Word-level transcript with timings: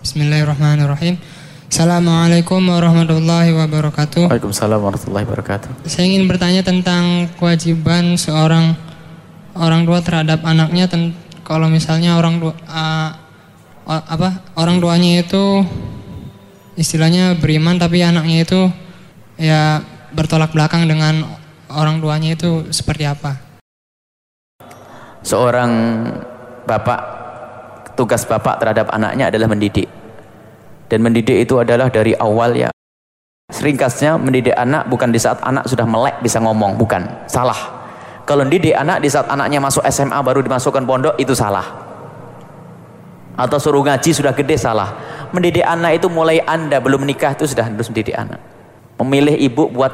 Bismillahirrahmanirrahim. 0.00 1.20
Assalamualaikum 1.68 2.56
warahmatullahi 2.64 3.52
wabarakatuh. 3.52 4.32
Waalaikumsalam 4.32 4.80
warahmatullahi 4.80 5.28
wabarakatuh. 5.28 5.84
Saya 5.84 6.08
ingin 6.08 6.24
bertanya 6.24 6.64
tentang 6.64 7.28
kewajiban 7.36 8.16
seorang 8.16 8.80
orang 9.52 9.84
tua 9.84 10.00
terhadap 10.00 10.40
anaknya 10.40 10.88
ten- 10.88 11.12
kalau 11.44 11.68
misalnya 11.68 12.16
orang 12.16 12.40
tua 12.40 12.56
uh, 12.64 13.12
apa 13.84 14.40
orang 14.56 14.80
tuanya 14.80 15.20
itu 15.20 15.68
istilahnya 16.80 17.36
beriman 17.36 17.76
tapi 17.76 18.00
anaknya 18.00 18.48
itu 18.48 18.72
ya 19.36 19.84
bertolak 20.16 20.56
belakang 20.56 20.88
dengan 20.88 21.28
orang 21.68 22.00
tuanya 22.00 22.32
itu 22.40 22.72
seperti 22.72 23.04
apa? 23.04 23.36
Seorang 25.20 25.70
bapak 26.64 27.19
tugas 28.00 28.24
bapak 28.24 28.56
terhadap 28.64 28.88
anaknya 28.88 29.28
adalah 29.28 29.52
mendidik. 29.52 29.84
Dan 30.88 31.04
mendidik 31.04 31.44
itu 31.44 31.60
adalah 31.60 31.92
dari 31.92 32.16
awal 32.16 32.56
ya. 32.56 32.72
Seringkasnya 33.52 34.16
mendidik 34.16 34.56
anak 34.56 34.88
bukan 34.88 35.12
di 35.12 35.20
saat 35.20 35.36
anak 35.44 35.68
sudah 35.68 35.84
melek 35.84 36.24
bisa 36.24 36.40
ngomong, 36.40 36.80
bukan. 36.80 37.04
Salah. 37.28 37.84
Kalau 38.24 38.48
mendidik 38.48 38.72
anak 38.72 39.04
di 39.04 39.12
saat 39.12 39.28
anaknya 39.28 39.60
masuk 39.60 39.84
SMA 39.92 40.16
baru 40.24 40.40
dimasukkan 40.40 40.88
pondok 40.88 41.14
itu 41.20 41.36
salah. 41.36 41.66
Atau 43.36 43.60
suruh 43.60 43.84
ngaji 43.84 44.16
sudah 44.16 44.32
gede 44.32 44.56
salah. 44.56 44.96
Mendidik 45.36 45.66
anak 45.66 46.00
itu 46.00 46.08
mulai 46.08 46.40
Anda 46.40 46.80
belum 46.80 47.04
menikah 47.04 47.36
itu 47.36 47.44
sudah 47.52 47.68
harus 47.68 47.86
mendidik 47.92 48.16
anak. 48.16 48.40
Memilih 48.96 49.36
ibu 49.36 49.68
buat 49.68 49.92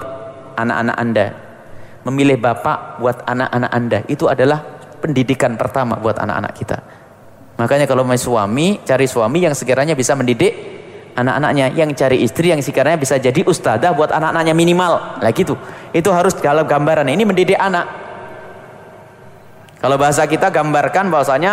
anak-anak 0.55 0.97
Anda. 0.97 1.27
Memilih 2.07 2.39
bapak 2.39 3.03
buat 3.03 3.25
anak-anak 3.27 3.71
Anda. 3.73 3.99
Itu 4.07 4.31
adalah 4.31 4.63
pendidikan 5.01 5.59
pertama 5.59 5.99
buat 6.01 6.17
anak-anak 6.17 6.53
kita. 6.57 6.79
Makanya 7.57 7.89
kalau 7.89 8.05
mau 8.05 8.17
suami, 8.17 8.85
cari 8.85 9.09
suami 9.09 9.49
yang 9.49 9.57
sekiranya 9.57 9.97
bisa 9.97 10.13
mendidik 10.13 10.53
anak-anaknya. 11.17 11.73
Yang 11.73 11.91
cari 11.97 12.17
istri 12.21 12.53
yang 12.53 12.61
sekiranya 12.61 13.01
bisa 13.01 13.17
jadi 13.17 13.41
ustazah 13.49 13.97
buat 13.97 14.13
anak-anaknya 14.13 14.53
minimal. 14.53 15.25
Lah 15.25 15.33
gitu. 15.33 15.57
Itu 15.97 16.13
harus 16.13 16.37
dalam 16.37 16.69
gambaran. 16.69 17.09
Ini 17.09 17.25
mendidik 17.25 17.57
anak. 17.57 17.89
Kalau 19.81 19.97
bahasa 19.97 20.29
kita 20.29 20.53
gambarkan 20.53 21.09
bahwasanya 21.09 21.53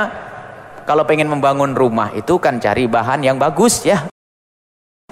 kalau 0.83 1.07
pengen 1.07 1.31
membangun 1.31 1.71
rumah 1.75 2.11
itu 2.11 2.35
kan 2.39 2.59
cari 2.59 2.87
bahan 2.87 3.23
yang 3.23 3.39
bagus 3.39 3.87
ya. 3.87 4.07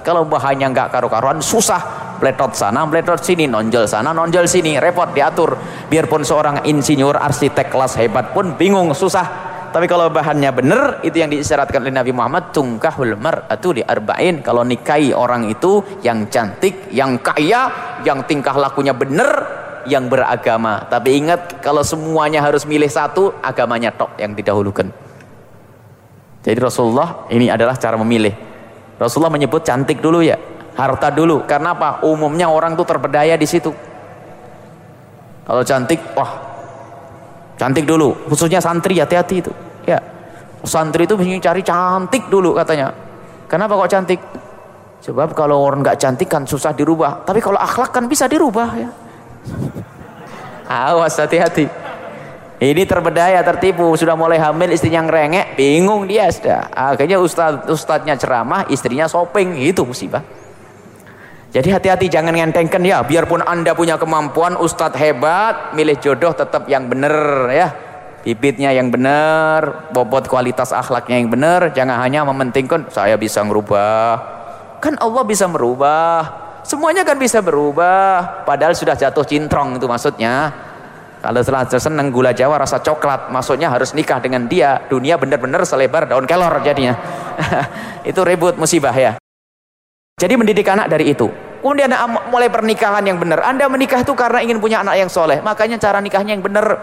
Kalau 0.01 0.25
bahannya 0.25 0.71
nggak 0.73 0.89
karu-karuan 0.89 1.44
susah, 1.44 2.17
pletot 2.17 2.57
sana, 2.57 2.88
pletot 2.89 3.21
sini, 3.21 3.45
nonjol 3.45 3.85
sana, 3.85 4.09
nonjol 4.16 4.49
sini, 4.49 4.81
repot 4.81 5.13
diatur. 5.13 5.53
Biarpun 5.91 6.25
seorang 6.25 6.66
insinyur 6.66 7.19
arsitek 7.19 7.69
kelas 7.69 7.99
hebat 8.01 8.33
pun 8.33 8.57
bingung, 8.57 8.95
susah. 8.97 9.50
Tapi 9.72 9.88
kalau 9.88 10.11
bahannya 10.11 10.52
benar, 10.52 11.00
itu 11.00 11.16
yang 11.16 11.31
diisyaratkan 11.31 11.80
oleh 11.80 11.95
Nabi 11.95 12.11
Muhammad, 12.11 12.52
tungkahul 12.52 13.16
mar'atu 13.16 13.72
di 13.72 13.80
arba'in. 13.80 14.44
Kalau 14.44 14.67
nikahi 14.67 15.16
orang 15.16 15.47
itu 15.47 15.80
yang 16.03 16.28
cantik, 16.28 16.91
yang 16.91 17.16
kaya, 17.23 17.72
yang 18.03 18.28
tingkah 18.28 18.52
lakunya 18.52 18.91
benar, 18.91 19.31
yang 19.88 20.11
beragama. 20.11 20.83
Tapi 20.91 21.23
ingat, 21.23 21.63
kalau 21.63 21.88
semuanya 21.88 22.44
harus 22.44 22.67
milih 22.67 22.91
satu, 22.91 23.31
agamanya 23.39 23.95
tok 23.95 24.19
yang 24.19 24.36
didahulukan. 24.36 24.91
Jadi 26.44 26.59
Rasulullah 26.59 27.31
ini 27.31 27.47
adalah 27.47 27.80
cara 27.80 27.95
memilih. 27.95 28.35
Rasulullah 29.00 29.31
menyebut 29.31 29.63
cantik 29.63 30.03
dulu 30.03 30.19
ya, 30.19 30.35
harta 30.75 31.08
dulu. 31.16 31.47
Karena 31.47 31.72
apa? 31.72 32.03
Umumnya 32.03 32.52
orang 32.52 32.75
tuh 32.75 32.83
terberdaya 32.83 33.39
di 33.39 33.47
situ. 33.47 33.72
Kalau 35.47 35.63
cantik, 35.63 36.03
wah, 36.11 36.50
cantik 37.61 37.85
dulu. 37.85 38.17
Khususnya 38.25 38.57
santri 38.57 38.97
hati-hati 38.97 39.45
itu. 39.45 39.53
Ya, 39.85 40.01
santri 40.65 41.05
itu 41.05 41.13
cari 41.37 41.61
cantik 41.61 42.25
dulu 42.25 42.57
katanya. 42.57 42.89
Kenapa 43.45 43.77
kok 43.77 43.91
cantik? 43.93 44.17
Sebab 45.05 45.37
kalau 45.37 45.61
orang 45.61 45.85
nggak 45.85 46.01
cantik 46.01 46.25
kan 46.25 46.49
susah 46.49 46.73
dirubah. 46.73 47.21
Tapi 47.21 47.37
kalau 47.37 47.61
akhlak 47.61 47.93
kan 47.93 48.09
bisa 48.09 48.25
dirubah 48.25 48.69
ya. 48.73 48.89
Awas 50.66 51.21
hati-hati. 51.21 51.69
Ini 52.61 52.85
terbedaya, 52.85 53.41
tertipu, 53.41 53.89
sudah 53.97 54.13
mulai 54.13 54.38
hamil 54.38 54.69
istrinya 54.69 55.01
ngerengek, 55.01 55.57
bingung 55.57 56.05
dia 56.05 56.29
sudah. 56.29 56.69
Akhirnya 56.69 57.17
ustad 57.17 57.66
ustadznya 57.66 58.13
ceramah, 58.13 58.69
istrinya 58.69 59.09
shopping, 59.09 59.57
itu 59.66 59.81
musibah. 59.81 60.21
Jadi 61.51 61.67
hati-hati 61.67 62.07
jangan 62.07 62.31
ngentengkan 62.31 62.79
ya, 62.79 63.03
biarpun 63.03 63.44
anda 63.44 63.75
punya 63.75 64.00
kemampuan, 64.00 64.56
ustadz 64.56 64.95
hebat, 64.95 65.75
milih 65.75 66.00
jodoh 66.00 66.31
tetap 66.31 66.63
yang 66.72 66.88
benar 66.88 67.51
ya. 67.51 67.67
Bibitnya 68.23 68.72
yang 68.72 68.88
benar, 68.88 69.91
bobot 69.91 70.31
kualitas 70.31 70.72
akhlaknya 70.72 71.19
yang 71.19 71.28
benar, 71.28 71.75
jangan 71.75 72.00
hanya 72.00 72.23
mementingkan 72.23 72.88
saya 72.88 73.19
bisa 73.19 73.44
merubah. 73.44 74.16
Kan 74.79 74.95
Allah 75.03 75.28
bisa 75.28 75.44
merubah, 75.51 76.23
semuanya 76.63 77.03
kan 77.03 77.19
bisa 77.19 77.44
berubah, 77.44 78.47
padahal 78.47 78.72
sudah 78.72 78.95
jatuh 78.95 79.28
cintrong 79.28 79.75
itu 79.75 79.91
maksudnya. 79.91 80.56
Kalau 81.19 81.38
setelah 81.44 81.68
seneng 81.68 82.16
gula 82.16 82.31
jawa 82.33 82.63
rasa 82.63 82.79
coklat, 82.81 83.29
maksudnya 83.29 83.69
harus 83.69 83.91
nikah 83.94 84.18
dengan 84.18 84.47
dia. 84.50 84.81
Dunia 84.89 85.22
benar-benar 85.22 85.62
selebar 85.68 86.09
daun 86.09 86.25
kelor 86.25 86.63
jadinya. 86.66 86.97
itu 88.09 88.18
ribut 88.25 88.57
musibah 88.57 88.95
ya. 88.95 89.20
Jadi 90.21 90.37
mendidik 90.37 90.69
anak 90.69 90.85
dari 90.85 91.17
itu. 91.17 91.25
Kemudian 91.65 91.89
mulai 92.29 92.45
pernikahan 92.45 93.01
yang 93.01 93.17
benar. 93.17 93.41
Anda 93.41 93.65
menikah 93.65 94.05
itu 94.05 94.13
karena 94.13 94.45
ingin 94.45 94.61
punya 94.61 94.85
anak 94.85 95.01
yang 95.01 95.09
soleh. 95.09 95.41
Makanya 95.41 95.81
cara 95.81 95.97
nikahnya 95.97 96.37
yang 96.37 96.45
benar. 96.45 96.77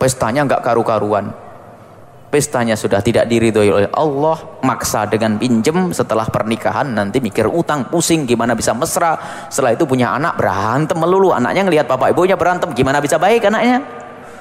Pestanya 0.00 0.48
nggak 0.48 0.64
karu-karuan. 0.64 1.28
Pestanya 2.32 2.72
sudah 2.72 3.04
tidak 3.04 3.28
diridhoi 3.28 3.68
oleh 3.68 3.88
Allah. 3.92 4.60
Maksa 4.64 5.04
dengan 5.04 5.36
pinjem 5.36 5.92
setelah 5.92 6.24
pernikahan. 6.28 6.88
Nanti 6.88 7.20
mikir 7.20 7.48
utang, 7.52 7.92
pusing. 7.92 8.24
Gimana 8.24 8.56
bisa 8.56 8.72
mesra. 8.72 9.20
Setelah 9.52 9.76
itu 9.76 9.84
punya 9.84 10.16
anak 10.16 10.40
berantem 10.40 10.96
melulu. 10.96 11.36
Anaknya 11.36 11.68
ngelihat 11.68 11.84
bapak 11.84 12.16
ibunya 12.16 12.36
berantem. 12.36 12.72
Gimana 12.72 13.04
bisa 13.04 13.20
baik 13.20 13.44
anaknya. 13.44 13.84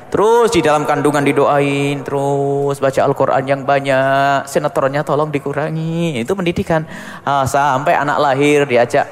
Terus 0.10 0.54
di 0.54 0.62
dalam 0.62 0.86
kandungan 0.86 1.26
didoain. 1.26 2.06
Terus 2.06 2.78
baca 2.78 3.02
Al-Quran 3.04 3.44
yang 3.44 3.62
banyak. 3.66 4.46
Sinetronnya 4.48 5.02
tolong 5.02 5.34
dikurangi. 5.34 6.22
Itu 6.22 6.38
pendidikan. 6.38 6.86
Ah, 7.26 7.44
sampai 7.44 7.98
anak 7.98 8.18
lahir 8.22 8.64
diajak. 8.70 9.06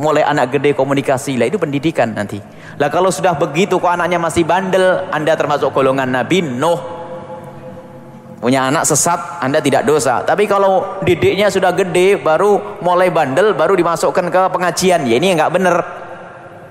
Mulai 0.00 0.24
anak 0.24 0.56
gede 0.56 0.72
komunikasi. 0.72 1.36
Lah 1.36 1.46
itu 1.46 1.60
pendidikan 1.60 2.16
nanti. 2.16 2.40
Lah 2.80 2.88
kalau 2.88 3.12
sudah 3.12 3.36
begitu 3.36 3.76
kok 3.76 3.92
anaknya 3.92 4.16
masih 4.16 4.42
bandel. 4.48 5.06
Anda 5.12 5.36
termasuk 5.36 5.70
golongan 5.76 6.08
Nabi 6.08 6.40
Nuh 6.40 7.00
punya 8.40 8.72
anak 8.72 8.88
sesat 8.88 9.44
anda 9.44 9.60
tidak 9.60 9.84
dosa 9.84 10.24
tapi 10.24 10.48
kalau 10.48 10.96
didiknya 11.04 11.52
sudah 11.52 11.76
gede 11.76 12.16
baru 12.16 12.80
mulai 12.80 13.12
bandel 13.12 13.52
baru 13.52 13.76
dimasukkan 13.76 14.32
ke 14.32 14.42
pengajian 14.48 15.04
ya 15.04 15.20
ini 15.20 15.36
nggak 15.36 15.52
benar 15.52 15.76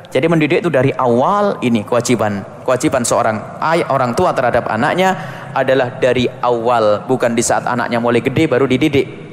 jadi 0.09 0.25
mendidik 0.25 0.65
itu 0.65 0.73
dari 0.73 0.89
awal 0.97 1.61
ini 1.61 1.85
kewajiban 1.85 2.41
kewajiban 2.69 3.01
seorang 3.01 3.57
ayah 3.65 3.89
orang 3.89 4.13
tua 4.13 4.29
terhadap 4.29 4.69
anaknya 4.69 5.17
adalah 5.57 5.97
dari 5.97 6.29
awal 6.29 7.01
bukan 7.09 7.33
di 7.33 7.41
saat 7.41 7.65
anaknya 7.65 7.97
mulai 7.97 8.21
gede 8.21 8.45
baru 8.45 8.69
dididik 8.69 9.28